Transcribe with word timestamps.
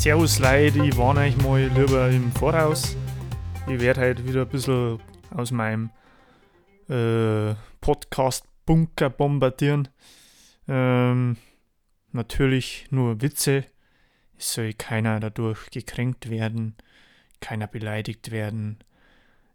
Servus 0.00 0.38
Leute, 0.38 0.82
ich 0.82 0.96
warne 0.96 1.20
euch 1.20 1.36
mal 1.42 1.66
lieber 1.66 2.08
im 2.08 2.32
Voraus. 2.32 2.96
Ich 3.68 3.78
werde 3.78 4.00
heute 4.00 4.26
wieder 4.26 4.40
ein 4.42 4.48
bisschen 4.48 4.98
aus 5.36 5.50
meinem 5.50 5.90
äh, 6.88 7.54
Podcast-Bunker 7.82 9.10
bombardieren. 9.10 9.88
Ähm, 10.70 11.36
natürlich 12.12 12.86
nur 12.90 13.20
Witze. 13.20 13.64
Es 14.38 14.54
soll 14.54 14.72
keiner 14.72 15.18
dadurch 15.18 15.68
gekränkt 15.70 16.30
werden, 16.30 16.76
keiner 17.40 17.66
beleidigt 17.66 18.30
werden. 18.30 18.78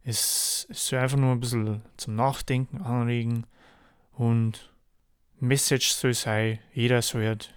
Es, 0.03 0.67
es 0.69 0.87
soll 0.87 0.99
einfach 0.99 1.17
nur 1.17 1.31
ein 1.31 1.39
bisschen 1.39 1.81
zum 1.95 2.15
Nachdenken 2.15 2.81
anregen 2.81 3.47
und 4.11 4.73
Message 5.39 5.89
soll 5.89 6.13
sein, 6.13 6.59
jeder 6.73 7.01
soll 7.01 7.25
halt 7.25 7.53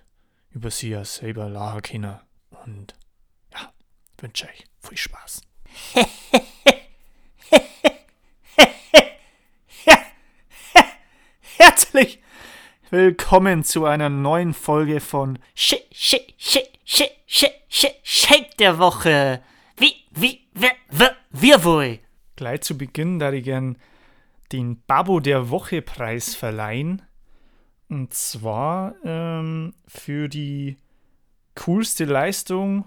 über 0.50 0.70
sich 0.70 0.96
selber 1.09 1.48
lachen 1.48 1.82
können. 1.82 2.18
Und 2.64 2.95
ja, 3.52 3.72
wünsche 4.18 4.46
euch 4.46 4.64
viel 4.80 4.96
Spaß. 4.96 5.42
willkommen 12.91 13.65
zu 13.65 13.85
einer 13.85 14.09
neuen 14.09 14.54
Folge 14.54 15.01
von 15.01 15.38
Shit, 15.54 15.85
Shit, 15.93 16.32
Shit, 16.38 16.79
Shit, 16.85 17.10
Shit, 17.26 17.52
Shit, 17.68 17.95
Shake 18.02 18.57
der 18.57 18.79
Woche. 18.79 19.43
Wie, 19.76 19.95
wie, 20.10 20.40
wer, 20.54 20.73
wer, 20.88 21.15
wir 21.30 21.65
wohl? 21.65 21.99
Gleich 22.37 22.62
zu 22.62 22.79
Beginn 22.79 23.18
da 23.18 23.30
ich 23.30 23.45
gern 23.45 23.77
den 24.52 24.82
Babo 24.87 25.21
der 25.21 25.51
Woche 25.51 25.82
Preis 25.82 26.35
verleihen. 26.35 27.02
Und 27.90 28.15
zwar 28.15 28.95
ähm, 29.05 29.74
für 29.87 30.29
die 30.29 30.77
coolste 31.57 32.07
Leistung 32.07 32.84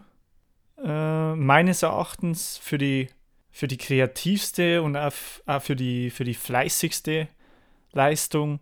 äh, 0.84 1.36
meines 1.36 1.84
Erachtens 1.84 2.58
für 2.58 2.80
die, 2.80 3.08
für 3.52 3.68
die 3.68 3.78
kreativste 3.78 4.81
und 4.81 4.97
auch, 4.97 5.14
auch 5.45 5.62
für, 5.62 5.75
die, 5.75 6.09
für 6.09 6.23
die 6.23 6.34
fleißigste 6.34 7.28
Leistung 7.92 8.62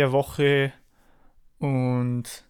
der 0.00 0.12
Woche. 0.12 0.72
Und 1.58 2.44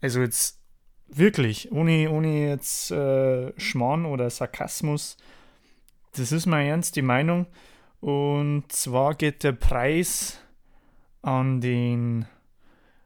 also 0.00 0.20
jetzt 0.20 0.60
wirklich, 1.08 1.72
ohne, 1.72 2.10
ohne 2.10 2.48
jetzt 2.48 2.90
äh, 2.90 3.58
Schmarrn 3.58 4.04
oder 4.04 4.30
Sarkasmus, 4.30 5.16
das 6.16 6.30
ist 6.30 6.46
meine 6.46 6.68
ernste 6.68 7.02
Meinung. 7.02 7.46
Und 8.00 8.70
zwar 8.70 9.14
geht 9.14 9.42
der 9.42 9.52
Preis 9.52 10.38
an 11.22 11.60
den 11.60 12.26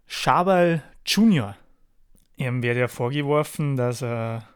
Schabal 0.06 0.82
Junior. 1.06 1.56
Ihm 2.36 2.62
wird 2.62 2.76
ja 2.76 2.88
vorgeworfen, 2.88 3.76
dass 3.76 4.02
er 4.02 4.48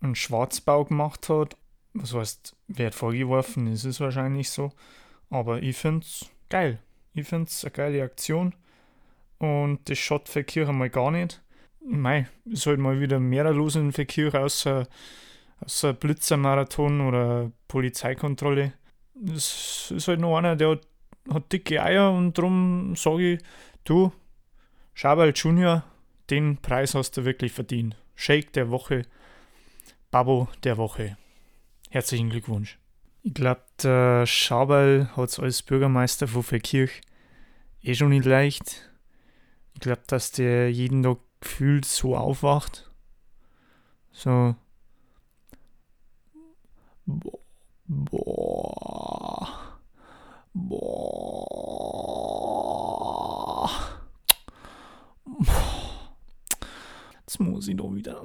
einen 0.00 0.14
Schwarzbau 0.14 0.84
gemacht 0.84 1.28
hat. 1.28 1.56
Was 1.94 2.12
heißt, 2.12 2.56
wird 2.68 2.94
vorgeworfen, 2.94 3.66
ist 3.68 3.84
es 3.84 4.00
wahrscheinlich 4.00 4.50
so. 4.50 4.70
Aber 5.30 5.62
ich 5.62 5.76
finde 5.76 6.04
es 6.04 6.28
geil. 6.50 6.78
Ich 7.14 7.26
finde 7.26 7.46
es 7.46 7.64
eine 7.64 7.70
geile 7.70 8.02
Aktion. 8.02 8.54
Und 9.38 9.88
das 9.88 9.98
schaut 9.98 10.28
für 10.28 10.44
Kirche 10.44 10.72
mal 10.72 10.90
gar 10.90 11.10
nicht. 11.10 11.42
Mei, 11.80 12.26
es 12.50 12.62
sollte 12.62 12.82
mal 12.82 13.00
wieder 13.00 13.20
mehr 13.20 13.44
los 13.52 13.76
in 13.76 13.92
Verkehr, 13.92 14.34
außer, 14.34 14.88
außer 15.60 15.92
Blitzermarathon 15.92 17.00
oder 17.00 17.52
Polizeikontrolle. 17.68 18.72
Es 19.34 19.92
ist 19.94 20.08
halt 20.08 20.20
noch 20.20 20.36
einer, 20.36 20.56
der 20.56 20.70
hat, 20.70 20.86
hat 21.32 21.52
dicke 21.52 21.82
Eier 21.82 22.10
und 22.10 22.36
darum 22.36 22.94
sage 22.96 23.34
ich, 23.34 23.40
du, 23.84 24.12
Schabal 24.94 25.32
Junior, 25.34 25.84
den 26.30 26.56
Preis 26.56 26.94
hast 26.94 27.16
du 27.16 27.24
wirklich 27.24 27.52
verdient. 27.52 27.96
Shake 28.14 28.52
der 28.52 28.70
Woche, 28.70 29.02
Babo 30.10 30.48
der 30.64 30.76
Woche. 30.76 31.16
Herzlichen 31.90 32.30
Glückwunsch. 32.30 32.78
Ich 33.22 33.34
glaube, 33.34 33.62
der 33.82 34.26
Schabal 34.26 35.10
hat 35.16 35.28
es 35.28 35.38
als 35.38 35.62
Bürgermeister 35.62 36.26
von 36.26 36.42
Verkirch 36.42 37.00
eh 37.82 37.94
schon 37.94 38.10
nicht 38.10 38.24
leicht. 38.24 38.85
Ich 39.76 39.80
glaube, 39.80 40.02
dass 40.06 40.32
der 40.32 40.72
jeden 40.72 41.02
Tag 41.02 41.18
gefühlt 41.38 41.84
so 41.84 42.16
aufwacht. 42.16 42.90
So. 44.10 44.56
Boah. 47.04 47.38
Boah. 47.86 49.78
Boah. 50.54 51.60
Jetzt 57.20 57.38
muss 57.38 57.68
ich 57.68 57.76
doch 57.76 57.94
wieder. 57.94 58.22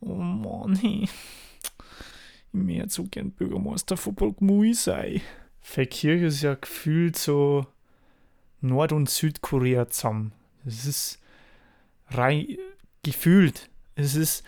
Oh 0.00 0.14
Mann, 0.14 0.76
hey. 0.76 1.02
Ich 1.02 2.52
mehr 2.52 2.88
so 2.88 3.04
gern 3.04 3.32
Bürgermeister 3.32 3.98
von 3.98 4.14
Burgmui 4.14 4.72
sei. 4.72 5.20
Verkirch 5.60 6.22
ist 6.22 6.40
ja 6.40 6.54
gefühlt 6.54 7.18
so 7.18 7.66
Nord- 8.66 8.92
und 8.92 9.08
Südkorea 9.10 9.88
zusammen. 9.88 10.32
Das 10.64 10.84
ist 10.84 11.20
rein 12.08 12.46
gefühlt. 13.02 13.70
Es 13.94 14.14
ist 14.14 14.44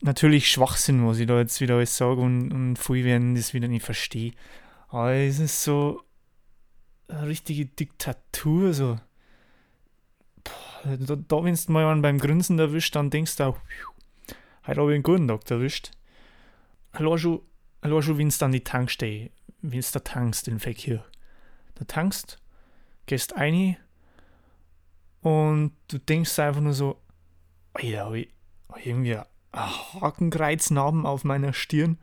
natürlich 0.00 0.50
Schwachsinn, 0.50 1.06
was 1.06 1.18
ich 1.18 1.26
da 1.26 1.38
jetzt 1.38 1.60
wieder 1.60 1.76
alles 1.76 1.96
sage 1.96 2.20
und, 2.20 2.52
und 2.52 2.78
viele 2.78 3.04
werden 3.04 3.34
das 3.34 3.54
wieder 3.54 3.68
nicht 3.68 3.84
verstehen. 3.84 4.34
Aber 4.88 5.12
es 5.12 5.38
ist 5.38 5.62
so 5.62 6.02
eine 7.08 7.26
richtige 7.26 7.66
Diktatur, 7.66 8.72
so 8.72 8.98
da, 10.84 11.16
da 11.16 11.44
wenn 11.44 11.54
du 11.54 11.72
mal 11.72 11.86
einen 11.86 12.02
beim 12.02 12.18
Grinsen 12.18 12.58
erwischt, 12.58 12.94
dann 12.94 13.10
denkst 13.10 13.36
du 13.36 13.44
auch, 13.44 13.58
heute 14.66 14.80
habe 14.80 14.92
ich 14.92 14.94
einen 14.94 15.02
guten 15.02 15.28
Tag 15.28 15.50
erwischt. 15.50 15.90
Allein 16.92 17.18
schon, 17.18 17.40
wenn 17.82 18.28
du 18.28 18.44
an 18.44 18.52
die 18.52 18.64
Tankstelle, 18.64 19.30
wenn 19.62 19.80
du 19.80 19.86
da 19.92 20.00
tankst 20.00 20.48
in 20.48 20.60
Verkehr. 20.60 21.04
Da 21.74 21.84
tankst, 21.84 22.38
gehst 23.06 23.36
ein 23.36 23.76
und 25.22 25.72
du 25.88 25.98
denkst 25.98 26.38
einfach 26.38 26.60
nur 26.60 26.72
so, 26.72 27.00
Alter, 27.74 28.04
habe 28.04 28.20
ich 28.20 28.28
irgendwie 28.84 29.16
ein 29.16 29.24
Hakenkreiznarben 29.52 31.06
auf 31.06 31.24
meiner 31.24 31.52
Stirn. 31.52 31.98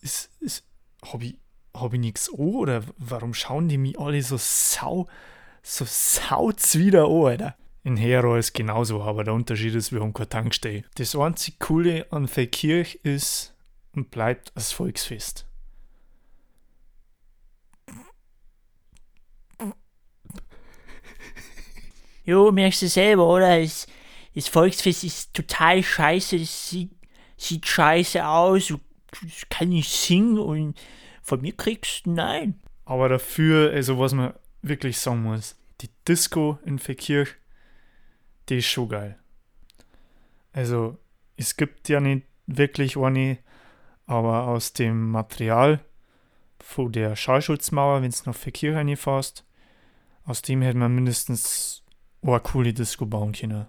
Ist, 0.00 0.30
ist, 0.40 0.64
habe 1.04 1.24
ich, 1.24 1.36
hab 1.74 1.92
ich 1.92 2.00
nichts 2.00 2.32
an 2.32 2.38
oder 2.38 2.82
warum 2.98 3.34
schauen 3.34 3.68
die 3.68 3.78
mich 3.78 3.98
alle 3.98 4.22
so 4.22 4.36
sau, 4.38 5.06
so 5.62 5.84
saut's 5.86 6.76
wieder 6.76 7.04
an, 7.04 7.26
Alter? 7.26 7.56
In 7.84 7.96
Hero 7.96 8.36
ist 8.36 8.54
genauso, 8.54 9.02
aber 9.02 9.24
der 9.24 9.34
Unterschied 9.34 9.74
ist, 9.74 9.92
wir 9.92 10.00
haben 10.00 10.12
keine 10.12 10.28
Tankstelle. 10.28 10.84
Das 10.94 11.16
einzig 11.16 11.58
Coole 11.58 12.06
an 12.12 12.28
Verkirch 12.28 13.00
ist 13.02 13.54
und 13.94 14.10
bleibt 14.10 14.52
das 14.54 14.72
Volksfest. 14.72 15.46
Jo, 22.24 22.52
merkst 22.52 22.82
du 22.82 22.88
selber, 22.88 23.26
oder? 23.26 23.60
Das, 23.60 23.86
das 24.34 24.48
Volksfest 24.48 25.04
ist 25.04 25.34
total 25.34 25.82
scheiße, 25.82 26.38
das 26.38 26.70
sieht, 26.70 26.92
sieht 27.36 27.66
scheiße 27.66 28.26
aus, 28.26 28.68
du 28.68 28.78
kann 29.50 29.68
nicht 29.68 29.90
singen 29.90 30.38
und 30.38 30.80
von 31.22 31.40
mir 31.40 31.52
kriegst 31.52 32.06
du 32.06 32.10
nein. 32.12 32.60
Aber 32.84 33.08
dafür, 33.08 33.72
also 33.72 33.98
was 33.98 34.14
man 34.14 34.34
wirklich 34.62 34.98
sagen 34.98 35.22
muss, 35.22 35.56
die 35.80 35.90
Disco 36.06 36.58
in 36.64 36.78
Verkirch 36.78 37.36
die 38.48 38.58
ist 38.58 38.66
schon 38.66 38.88
geil. 38.88 39.18
Also, 40.52 40.98
es 41.36 41.56
gibt 41.56 41.88
ja 41.88 42.00
nicht 42.00 42.26
wirklich 42.46 42.96
eine, 42.96 43.38
aber 44.06 44.48
aus 44.48 44.72
dem 44.72 45.10
Material 45.10 45.80
von 46.58 46.92
der 46.92 47.16
Schallschutzmauer, 47.16 48.02
wenn 48.02 48.10
es 48.10 48.26
noch 48.26 48.34
für 48.34 48.52
Kirche 48.52 48.76
reinfährst, 48.76 49.44
aus 50.24 50.42
dem 50.42 50.62
hätte 50.62 50.78
man 50.78 50.94
mindestens 50.94 51.81
eine 52.22 52.40
coole 52.40 52.72
Disco 52.72 53.06
bauen 53.06 53.32
können. 53.32 53.66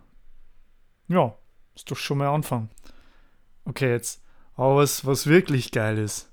Ja, 1.07 1.35
ist 1.75 1.89
doch 1.89 1.97
schon 1.97 2.19
mal 2.19 2.33
Anfang. 2.33 2.69
Okay, 3.65 3.91
jetzt, 3.91 4.23
aber 4.55 4.77
was, 4.77 5.05
was 5.05 5.27
wirklich 5.27 5.71
geil 5.71 5.97
ist, 5.97 6.31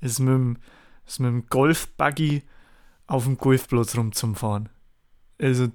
ist 0.00 0.18
mit 0.18 0.34
dem, 0.34 0.58
ist 1.06 1.20
mit 1.20 1.28
dem 1.28 1.46
Golfbuggy 1.46 2.42
auf 3.06 3.24
dem 3.24 3.36
Golfplatz 3.36 3.96
rumzufahren. 3.96 4.68
Also, 5.40 5.68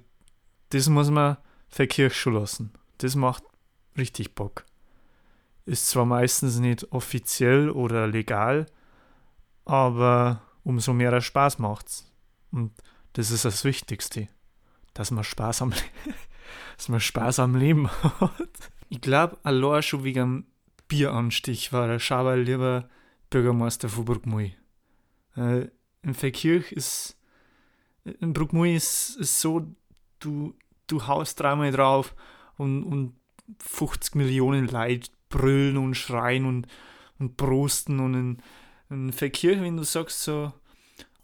das 0.70 0.88
muss 0.88 1.10
man 1.10 1.38
verkirchen 1.68 2.34
lassen. 2.34 2.72
Das 2.98 3.14
macht 3.14 3.44
richtig 3.96 4.34
Bock. 4.34 4.64
Ist 5.64 5.88
zwar 5.88 6.04
meistens 6.04 6.58
nicht 6.58 6.92
offiziell 6.92 7.70
oder 7.70 8.06
legal, 8.06 8.66
aber 9.64 10.42
umso 10.64 10.92
mehr 10.92 11.20
Spaß 11.20 11.58
macht's. 11.58 12.10
Und 12.50 12.72
das 13.14 13.30
ist 13.30 13.44
das 13.44 13.64
Wichtigste. 13.64 14.28
Dass 14.98 15.12
man 15.12 15.22
Spaß 15.22 15.62
am, 15.62 15.72
dass 16.76 16.88
man 16.88 16.98
Spaß 16.98 17.38
am 17.38 17.54
Leben 17.54 17.88
hat. 18.20 18.72
Ich 18.88 19.00
glaube, 19.00 19.38
allein 19.44 19.82
schon 19.82 20.02
wegen 20.02 20.46
Bieranstich 20.88 21.72
war 21.72 21.86
der 21.86 22.00
Schaber 22.00 22.36
lieber 22.36 22.88
Bürgermeister 23.30 23.88
von 23.88 24.04
Bruckmui. 24.04 24.56
Äh, 25.36 25.68
in 26.02 26.14
Verkirch 26.14 26.72
ist, 26.72 27.16
in 28.04 28.32
Bruckmui 28.32 28.74
ist, 28.74 29.16
ist 29.20 29.40
so, 29.40 29.72
du, 30.18 30.54
du 30.88 31.06
haust 31.06 31.38
dreimal 31.38 31.70
drauf 31.70 32.16
und, 32.56 32.82
und 32.82 33.14
50 33.60 34.16
Millionen 34.16 34.66
Leute 34.66 35.10
brüllen 35.28 35.76
und 35.76 35.94
schreien 35.94 36.44
und, 36.44 36.66
und 37.20 37.36
prosten 37.36 38.00
und 38.00 38.14
in, 38.14 38.42
in 38.90 39.12
Verkirch, 39.12 39.60
wenn 39.60 39.76
du 39.76 39.84
sagst 39.84 40.24
so 40.24 40.52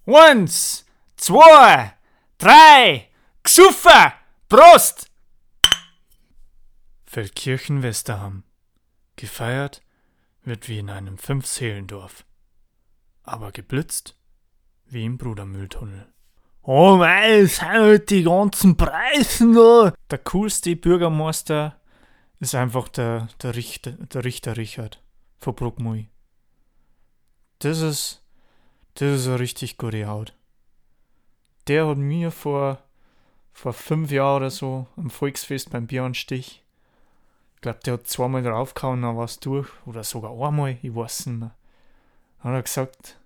Eins, 0.07 0.87
zwei, 1.17 1.95
drei, 2.39 3.09
Gsuffa, 3.47 4.15
Prost! 4.49 5.11
Feldkirchen 7.05 7.83
Westerham. 7.83 8.43
Gefeiert 9.17 9.83
wird 10.45 10.67
wie 10.69 10.79
in 10.79 10.89
einem 10.89 11.19
Fünfseelendorf. 11.19 12.25
Aber 13.23 13.53
geblitzt 13.53 14.17
wie 14.87 15.05
im 15.05 15.19
Brudermülltunnel. 15.19 16.11
Oh 16.63 16.97
mei, 16.97 17.45
sind 17.45 17.69
halt 17.69 18.09
die 18.09 18.23
ganzen 18.23 18.79
Preisen 18.79 19.53
da. 19.53 19.93
Der 20.11 20.19
coolste 20.21 20.75
Bürgermeister 20.75 21.79
ist 22.41 22.55
einfach 22.55 22.89
der, 22.89 23.29
der, 23.43 23.55
Richter, 23.55 23.93
der 23.93 24.25
Richter 24.25 24.57
Richard 24.57 25.03
von 25.37 25.55
Bruckmui. 25.55 26.09
Das 27.59 27.83
ist, 27.83 28.25
das 28.95 29.21
ist 29.21 29.27
eine 29.27 29.39
richtig 29.39 29.77
gute 29.77 30.07
Haut. 30.07 30.35
Der 31.69 31.87
hat 31.87 31.99
mir 31.99 32.31
vor, 32.31 32.83
vor 33.55 33.73
fünf 33.73 34.11
Jahren 34.11 34.37
oder 34.43 34.51
so 34.51 34.87
am 34.97 35.09
Volksfest 35.09 35.71
beim 35.71 35.87
Bieranstich, 35.87 36.63
ich 37.55 37.61
glaube, 37.63 37.79
der 37.87 37.95
hat 37.95 38.07
zweimal 38.07 38.43
draufgehauen, 38.43 39.01
dann 39.01 39.17
war 39.17 39.25
es 39.25 39.41
durch, 39.41 39.69
oder 39.87 40.05
sogar 40.05 40.33
einmal, 40.33 40.77
ich 40.83 40.95
weiß 40.95 41.27
nicht 41.27 41.39
mehr. 41.39 41.55
Dann 42.43 42.53
hat 42.53 42.59
er 42.59 42.63
gesagt, 42.63 43.19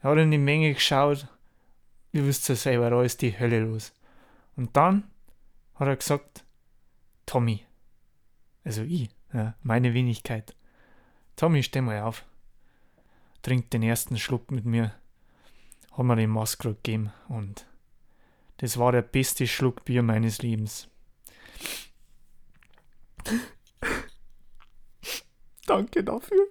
er 0.00 0.10
hat 0.10 0.18
in 0.18 0.30
die 0.30 0.38
Menge 0.38 0.72
geschaut, 0.72 1.26
ihr 2.12 2.24
wisst 2.26 2.48
ja 2.48 2.54
selber, 2.54 2.88
da 2.88 3.02
ist 3.02 3.20
die 3.20 3.38
Hölle 3.38 3.60
los. 3.60 3.92
Und 4.56 4.74
dann 4.76 5.10
hat 5.74 5.88
er 5.88 5.96
gesagt, 5.96 6.44
Tommy, 7.26 7.66
also 8.64 8.82
ich, 8.82 9.10
ja, 9.32 9.54
meine 9.62 9.92
Wenigkeit. 9.92 10.54
Tommy, 11.36 11.62
steh 11.62 11.80
mal 11.80 12.00
auf. 12.02 12.24
Trink 13.42 13.70
den 13.70 13.82
ersten 13.82 14.16
Schluck 14.16 14.50
mit 14.52 14.64
mir. 14.64 14.94
Hat 15.92 16.04
mir 16.04 16.16
den 16.16 16.30
Maskrug 16.30 16.82
gegeben 16.82 17.12
und 17.28 17.66
das 18.64 18.78
war 18.78 18.92
der 18.92 19.02
beste 19.02 19.46
Schluck 19.46 19.84
Bier 19.84 20.02
meines 20.02 20.40
Lebens. 20.40 20.88
Danke 25.66 26.02
dafür. 26.02 26.46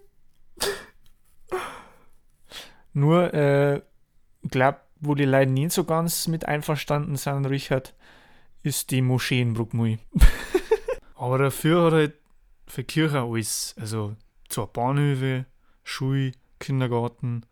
Nur, 2.93 3.33
äh, 3.33 3.81
glaub, 4.43 4.81
wo 4.99 5.15
die 5.15 5.25
Leute 5.25 5.49
nicht 5.49 5.71
so 5.71 5.85
ganz 5.85 6.27
mit 6.27 6.47
einverstanden 6.47 7.15
sind, 7.15 7.47
Richard, 7.47 7.95
ist 8.61 8.91
die 8.91 9.01
Moschee 9.01 9.41
in 9.41 9.55
Bruckmui. 9.55 9.97
Aber 11.15 11.39
dafür 11.39 11.85
hat 11.85 11.93
halt 11.93 12.13
für 12.67 12.83
Kirche 12.83 13.21
alles. 13.23 13.73
Also 13.79 14.15
zwei 14.49 14.67
Bahnhöfe, 14.67 15.47
Schule, 15.83 16.33
Kindergarten, 16.59 17.43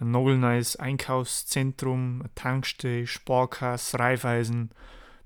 ein 0.00 0.10
nagelneues 0.10 0.76
Einkaufszentrum, 0.76 2.20
eine 2.20 2.34
Tankstelle, 2.34 3.06
Sparkasse, 3.06 3.98
Reifeisen, 3.98 4.70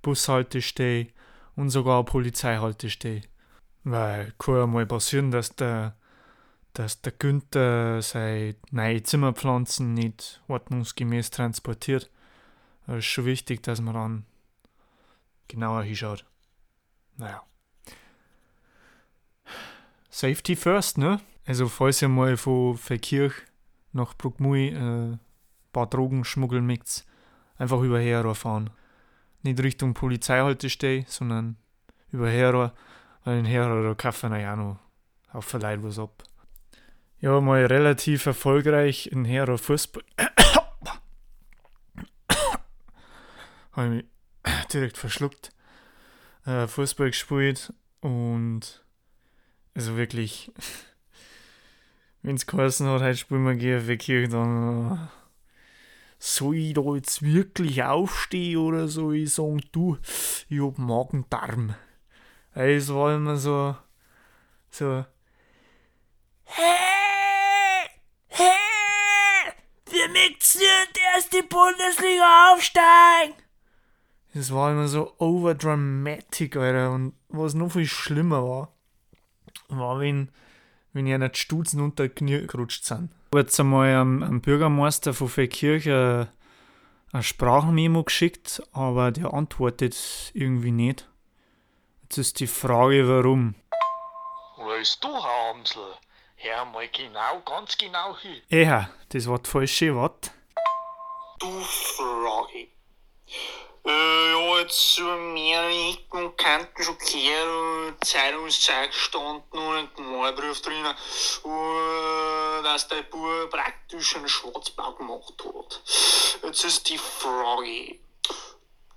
Bushaltestelle 0.02 1.08
und 1.56 1.70
sogar 1.70 1.98
eine 1.98 2.04
Polizeihaltestelle. 2.04 3.22
Weil 3.84 4.32
kann 4.38 4.56
ja 4.56 4.66
mal 4.66 4.86
passieren, 4.86 5.30
dass 5.30 5.54
der, 5.54 5.96
dass 6.72 7.00
der 7.02 7.12
Günther 7.12 8.02
seine 8.02 8.56
neue 8.70 9.02
Zimmerpflanzen 9.02 9.94
nicht 9.94 10.42
ordnungsgemäß 10.48 11.30
transportiert. 11.30 12.10
Es 12.86 12.96
ist 12.96 13.04
schon 13.04 13.26
wichtig, 13.26 13.62
dass 13.62 13.80
man 13.80 13.94
dann 13.94 14.26
genauer 15.48 15.84
hinschaut. 15.84 16.24
Naja. 17.16 17.42
Safety 20.10 20.56
first, 20.56 20.98
ne? 20.98 21.20
Also 21.46 21.68
falls 21.68 22.02
ihr 22.02 22.08
mal 22.08 22.36
von 22.36 22.76
Verkirch 22.76 23.34
nach 23.94 24.14
Bruckmui 24.14 24.68
äh, 24.68 25.12
ein 25.12 25.20
paar 25.72 25.86
Drogen 25.86 26.24
schmuggeln 26.24 26.66
mögt, 26.66 27.04
einfach 27.56 27.80
über 27.80 28.00
Herrohr 28.00 28.34
fahren. 28.34 28.70
Nicht 29.42 29.62
Richtung 29.62 29.94
Polizeihaltestelle, 29.94 31.04
sondern 31.06 31.56
über 32.10 32.28
Herrohr, 32.28 32.72
weil 33.24 33.38
in 33.38 33.44
Herrohr 33.44 33.96
kaufen 33.96 34.32
ja 34.32 34.56
noch 34.56 34.78
auf 35.32 35.44
Verleih 35.46 35.82
was 35.82 35.98
ab. 35.98 36.22
Ja, 37.20 37.40
mal 37.40 37.64
relativ 37.66 38.26
erfolgreich 38.26 39.06
in 39.06 39.24
Herrohr 39.24 39.58
Fußball. 39.58 40.02
Habe 43.72 43.88
mich 43.88 44.04
direkt 44.72 44.98
verschluckt. 44.98 45.50
Äh, 46.46 46.66
Fußball 46.66 47.08
gespielt 47.08 47.72
und 48.00 48.84
also 49.74 49.96
wirklich, 49.96 50.52
wenn 52.24 52.36
es 52.36 52.46
geheißen 52.46 52.88
hat, 52.88 53.02
heute 53.02 53.18
spielen 53.18 53.44
wir 53.44 53.54
GFW 53.54 54.26
dann 54.28 54.92
äh, 54.92 54.96
soll 56.18 56.56
ich 56.56 56.72
da 56.72 56.80
jetzt 56.94 57.22
wirklich 57.22 57.82
aufstehen 57.82 58.56
oder 58.56 58.88
soll 58.88 59.16
ich 59.16 59.34
sagen, 59.34 59.60
du, 59.72 59.98
ich 60.48 60.58
hab 60.58 60.78
Magen-Darm. 60.78 61.74
Es 62.54 62.92
war 62.92 63.14
immer 63.14 63.36
so, 63.36 63.76
so, 64.70 65.04
Hey! 66.44 67.90
Hey! 68.28 69.52
Wir 69.90 70.08
nicht 70.08 70.58
erst 71.14 71.32
die 71.34 71.42
Bundesliga 71.42 72.52
aufsteigen! 72.52 73.34
Es 74.32 74.50
war 74.50 74.72
immer 74.72 74.88
so 74.88 75.12
overdramatic, 75.18 76.56
Alter. 76.56 76.90
Und 76.90 77.14
was 77.28 77.52
noch 77.52 77.70
viel 77.70 77.86
schlimmer 77.86 78.42
war, 78.42 78.72
war, 79.68 80.00
wenn, 80.00 80.30
wenn 80.94 81.06
ich 81.06 81.18
nicht 81.18 81.36
Stutzen 81.36 81.80
unter 81.80 82.04
die 82.04 82.14
Knie 82.14 82.46
gerutscht 82.46 82.84
sind. 82.84 83.10
Ich 83.10 83.26
habe 83.32 83.40
jetzt 83.40 83.60
einmal 83.60 83.94
am, 83.94 84.22
am 84.22 84.40
Bürgermeister 84.40 85.12
von 85.12 85.28
Feldkirch 85.28 85.88
ein, 85.88 86.28
ein 87.12 87.22
Sprachmemo 87.22 88.04
geschickt, 88.04 88.62
aber 88.72 89.10
der 89.10 89.34
antwortet 89.34 90.30
irgendwie 90.34 90.70
nicht. 90.70 91.08
Jetzt 92.02 92.18
ist 92.18 92.40
die 92.40 92.46
Frage, 92.46 93.08
warum. 93.08 93.56
Weißt 94.56 95.02
du, 95.02 95.08
Herr 95.08 95.54
Amsel, 95.54 95.82
hör 96.36 96.64
mal 96.66 96.88
genau, 96.88 97.40
ganz 97.44 97.76
genau 97.76 98.16
hin. 98.16 98.40
Ja, 98.48 98.88
das 99.08 99.26
war 99.26 99.40
das 99.40 99.50
falsche 99.50 99.94
Wort. 99.94 100.30
Du 101.40 101.50
Frage. 101.60 102.68
Ja, 104.64 104.70
jetzt 104.70 104.98
über 104.98 105.16
mehrere 105.16 105.90
Ecken 105.90 106.24
und 106.24 106.38
Kanten 106.38 106.82
schon 106.82 106.96
Zeitungszeit 108.02 108.90
gestanden 108.90 109.58
und 109.58 109.98
Malbrief 109.98 110.62
drinnen, 110.62 110.94
äh, 111.44 112.62
dass 112.62 112.88
der 112.88 113.02
Bub 113.02 113.50
praktisch 113.50 114.16
einen 114.16 114.28
Schwarzbau 114.28 114.92
gemacht 114.92 115.34
hat. 115.44 115.82
Jetzt 116.42 116.64
ist 116.64 116.88
die 116.88 116.98
Frage, 116.98 117.98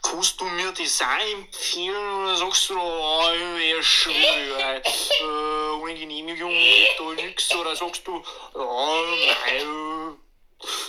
kannst 0.01 0.39
du 0.39 0.45
mir 0.45 0.71
das 0.71 1.01
auch 1.01 1.38
empfehlen 1.38 2.13
oder 2.21 2.38
sagst 2.38 2.69
du, 2.69 2.79
oh, 2.79 3.31
wäre 3.57 3.83
schwierig, 3.83 4.86
äh, 5.19 5.69
ohne 5.81 5.95
Genehmigung 5.95 6.51
geht 6.51 6.97
da 6.97 7.03
nichts, 7.13 7.53
oder 7.55 7.75
sagst 7.75 8.07
du, 8.07 8.24
ja, 8.55 9.01
nein, 9.45 9.62
äh, 9.62 10.27
Du 10.59 10.87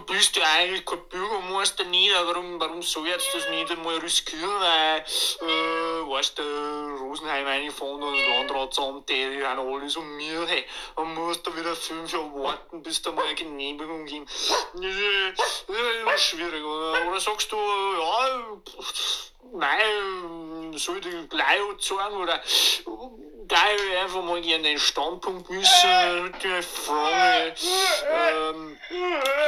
bist 0.00 0.36
ja 0.36 0.44
eigentlich 0.56 0.84
kein 0.84 1.06
Bürgermeister 1.08 1.84
nicht, 1.84 2.12
warum, 2.26 2.58
warum 2.60 2.82
soll 2.82 3.06
ich 3.06 3.12
jetzt 3.12 3.34
das 3.34 3.48
nicht 3.50 3.70
einmal 3.70 3.96
riskieren, 3.98 4.50
weil, 4.60 5.00
äh, 5.00 6.10
weißt 6.10 6.38
du, 6.38 6.42
Rosenheim 7.00 7.46
reinfahren 7.46 8.02
und 8.02 8.16
das 8.16 8.28
Landratsamt, 8.28 9.08
die 9.08 9.44
haben 9.44 9.60
alle 9.60 9.88
so 9.88 10.00
mir, 10.00 10.46
hey, 10.46 10.64
man 10.96 11.14
muss 11.14 11.42
da 11.42 11.54
wieder 11.56 11.74
fünf 11.76 12.12
Jahre 12.12 12.34
warten, 12.34 12.82
bis 12.82 13.02
da 13.02 13.12
mal 13.12 13.24
eine 13.24 13.34
Genehmigung 13.34 14.04
gibt. 14.04 14.30
Das 14.30 14.84
ist, 14.84 16.22
schwierig, 16.22 16.64
oder? 16.64 17.08
Oder 17.08 17.20
sagst 17.20 17.50
du, 17.52 17.56
ja, 17.56 18.60
nein, 19.52 20.72
soll 20.76 20.98
ich 20.98 21.02
die 21.02 21.28
gleich 21.28 21.60
sagen, 21.80 22.16
oder 22.16 22.42
gleich 23.52 24.02
einfach 24.02 24.22
mal 24.22 24.40
gerne 24.40 24.62
den 24.64 24.78
Standpunkt 24.78 25.50
wissen, 25.50 26.34
die 26.42 26.62
Frage, 26.62 27.54
ähm, 28.10 28.78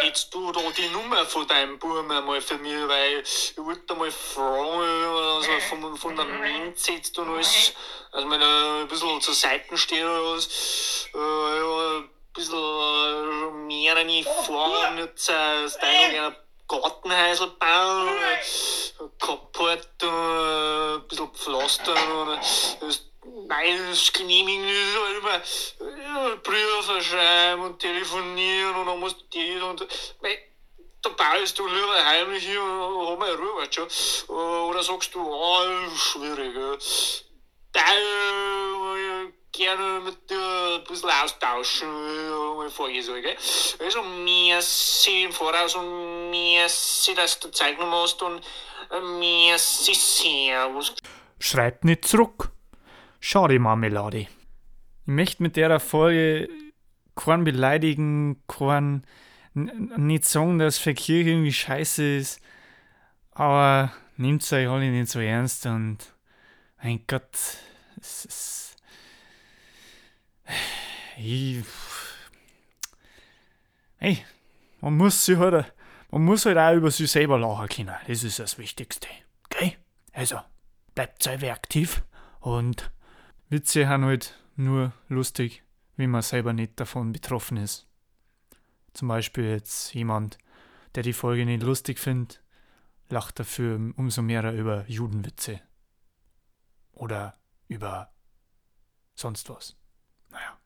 hättest 0.03 0.35
du 0.35 0.53
da 0.53 0.61
die 0.77 0.89
Nummer 0.89 1.25
von 1.25 1.47
deinem 1.47 1.79
Buben 1.79 2.11
einmal 2.11 2.41
für 2.43 2.59
mich, 2.59 2.87
weil 2.87 3.23
ich 3.23 3.55
wollte 3.57 3.95
mal 3.95 4.11
fragen, 4.11 5.07
also 5.37 5.51
vom 5.71 5.97
Fundament 5.97 6.79
setzt 6.79 7.19
und 7.19 7.31
alles, 7.31 7.73
also 8.13 8.31
wenn 8.31 8.43
er 8.43 8.83
ein 8.83 8.89
bisschen 8.89 9.21
zur 9.23 9.35
Seite 9.35 9.77
steht 9.79 10.05
oder 10.05 10.35
was, 10.35 11.09
äh, 11.15 11.19
ja, 11.19 11.99
ein 11.99 12.11
bisschen 12.35 12.59
äh, 12.59 13.51
mehrere 13.67 14.23
Fragen 14.45 14.99
jetzt 14.99 15.31
äh, 15.31 15.65
aus 15.65 15.79
deiner 15.79 16.37
Gartenhäusl 16.69 17.47
bauen, 17.59 18.09
Carport, 19.19 19.89
ein 20.03 21.09
bisschen 21.09 21.31
pflastern, 21.31 22.39
das 22.81 23.14
Nein, 23.47 23.79
genehmigen 24.13 24.65
ist 24.65 24.99
halt 24.99 25.19
immer 25.19 25.93
ja, 26.03 26.35
Briefe 26.37 27.03
schreiben 27.03 27.63
und 27.63 27.79
telefonieren 27.79 28.75
und 28.77 28.87
dann 28.87 29.01
musst 29.01 29.17
du 29.21 29.39
das 29.39 29.63
und 29.63 29.87
mei, 30.23 30.39
da 31.03 31.11
baust 31.11 31.59
du 31.59 31.67
lieber 31.67 32.05
heimlich 32.05 32.45
hier 32.45 32.63
und 32.63 33.09
hab 33.09 33.19
mal 33.19 33.35
Ruhe, 33.35 33.63
weißt 33.63 33.77
du 33.77 33.89
schon. 33.91 34.37
Oder 34.37 34.83
sagst 34.83 35.15
du, 35.15 35.21
ah, 35.21 35.91
schwierig, 35.95 36.55
ja. 36.55 36.77
Da 37.73 37.81
äh, 37.81 39.33
gerne 39.53 40.01
mit 40.01 40.31
dir 40.31 40.79
ein 40.79 40.85
bisschen 40.85 41.11
austauschen, 41.11 41.89
äh, 41.89 42.57
mal 42.57 42.71
vorgesagt, 42.71 43.23
gell. 43.23 43.37
Also, 43.79 44.03
merci 44.03 45.25
im 45.25 45.33
Voraus 45.33 45.75
und 45.75 46.31
merci, 46.31 47.15
dass 47.15 47.39
du 47.41 47.51
Zeit 47.51 47.77
genommen 47.77 47.95
hast 47.95 48.23
und 48.23 48.43
äh, 48.91 49.01
merci, 49.01 49.95
servus. 49.95 50.95
Schreibt 51.39 51.85
nicht 51.85 52.07
zurück. 52.07 52.51
Schade, 53.27 53.59
Marmelade. 53.59 54.19
Ich 54.19 54.29
möchte 55.07 55.43
mit 55.43 55.57
der 55.57 55.81
Folge 55.81 56.51
keinen 57.17 57.45
beleidigen, 57.45 58.43
keinen 58.47 59.07
nicht 59.55 60.27
sagen, 60.27 60.59
dass 60.59 60.77
Verkehr 60.77 61.25
irgendwie 61.25 61.51
scheiße 61.51 62.17
ist, 62.17 62.43
aber 63.31 63.95
nehmt 64.19 64.43
es 64.43 64.53
euch 64.53 64.69
alle 64.69 64.91
nicht 64.91 65.11
so 65.11 65.21
ernst 65.21 65.65
und 65.65 66.01
mein 66.83 67.01
Gott, 67.07 67.33
es 67.99 68.27
ist. 68.27 68.77
Ich, 71.17 71.65
hey, 73.97 74.23
man 74.83 74.99
muss 74.99 75.25
sich 75.25 75.39
halt, 75.39 75.73
man 76.11 76.27
muss 76.27 76.45
halt 76.45 76.59
auch 76.59 76.75
über 76.75 76.91
sich 76.91 77.11
selber 77.11 77.39
lachen 77.39 77.69
können. 77.69 77.95
Das 78.07 78.23
ist 78.23 78.39
das 78.39 78.59
Wichtigste. 78.59 79.09
Okay? 79.47 79.79
Also, 80.13 80.41
bleibt 80.95 81.23
selber 81.23 81.53
aktiv 81.53 82.03
und 82.41 82.91
Witze 83.49 83.89
haben 83.89 84.05
halt 84.05 84.39
nur 84.57 84.93
lustig, 85.09 85.63
wenn 85.97 86.11
man 86.11 86.23
selber 86.23 86.53
nicht 86.53 86.79
davon 86.81 87.13
betroffen 87.13 87.57
ist. 87.57 87.87
Zum 88.95 89.09
Beispiel 89.09 89.45
jetzt 89.45 89.95
jemand, 89.95 90.39
der 90.95 91.03
die 91.03 91.13
Folge 91.13 91.45
nicht 91.45 91.63
lustig 91.63 91.99
findet, 91.99 92.43
lacht 93.09 93.39
dafür 93.39 93.93
umso 93.97 94.23
mehr 94.23 94.53
über 94.53 94.85
Judenwitze. 94.89 95.61
Oder 96.93 97.37
über 97.69 98.13
sonst 99.15 99.49
was. 99.51 99.77
Naja. 100.31 100.59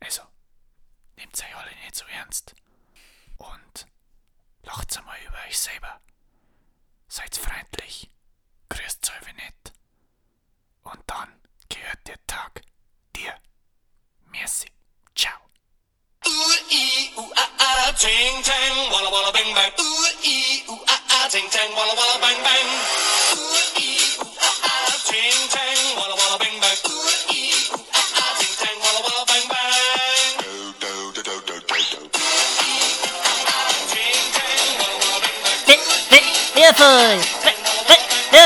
Also, 0.00 0.22
nehmt 1.16 1.38
euch 1.38 1.56
alle 1.56 1.70
nicht 1.84 1.94
so 1.94 2.04
ernst. 2.06 2.54
Und 3.36 3.86
lacht 4.62 4.96
einmal 4.96 5.18
über 5.26 5.36
euch 5.48 5.58
selber. 5.58 6.00
Seid 7.08 7.36
freundlich. 7.36 8.10
Grüßt 8.68 9.10
euch 9.10 9.34
nicht. 9.34 9.73
Und 10.84 11.00
dann 11.06 11.28
gehört 11.68 12.06
der 12.06 12.18
Tag 12.26 12.62
dir. 13.16 13.34
Merci. 14.30 14.68
Ciao. 15.14 15.38
Ooh 16.26 16.54
ee 16.70 17.10
ooh 17.18 17.32
ah 17.36 17.48
ah, 17.58 17.92
ting 17.92 18.42
tang, 18.44 18.76
walla 18.92 19.10
walla 19.10 19.32
bang 19.32 19.54
bang. 19.54 19.72
Ooh 19.80 20.06
ee 20.22 20.62
ooh 20.68 20.84
ah 20.86 21.00
ah, 21.10 21.28
ting 21.28 21.48
tang, 21.50 21.70
walla 21.76 21.94
walla 21.96 22.18
bang 22.20 22.40
bang. 22.46 22.68
Ooh 23.34 23.60
ee 23.80 24.20
ooh 24.20 24.36
ah 24.48 24.68
ah, 24.70 24.92
ting 25.08 25.40
tang, 25.54 25.88
walla 25.96 26.14
walla 26.20 26.36
bang 26.38 26.56
bang. 26.60 26.78
Ooh 26.84 27.08
ee 27.32 27.72
ooh 27.72 27.84
ah 28.00 28.20
ah, 28.20 28.30
ting 28.38 28.54
tang, 28.60 28.78
walla 28.84 29.00
walla 29.06 29.24
bang 29.30 29.46
bang. 29.52 30.32
Do 30.44 30.52
do 30.82 30.92
do 31.16 31.22
do 31.22 31.36
do 31.48 31.56
do 31.68 31.78
do. 31.92 32.00
Ting 33.92 34.24
tang, 34.36 34.68
walla 34.80 34.96
walla 35.00 35.18
bang 35.24 35.38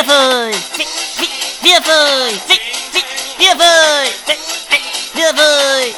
bang. 0.07 0.98
Địa 1.69 1.81
vời, 1.81 2.39
dịch, 2.49 2.63
dịch, 2.93 3.05
địa 3.39 3.55
vời, 3.55 4.13
địa 5.15 5.33
vời, 5.33 5.95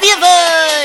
địa 0.00 0.16
vời. 0.20 0.57